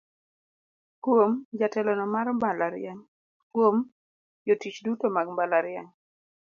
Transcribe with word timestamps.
"Kuom: 1.03 1.31
Jatelono 1.59 2.05
mar 2.15 2.27
mbalariany, 2.35 3.01
Kuom: 3.53 3.75
Jotich 4.47 4.79
duto 4.85 5.05
mag 5.15 5.27
mbalariany". 5.33 5.89